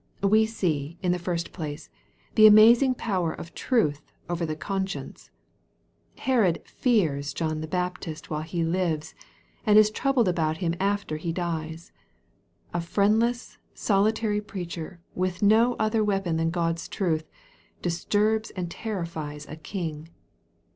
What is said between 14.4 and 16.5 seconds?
preacher, with no other weapon than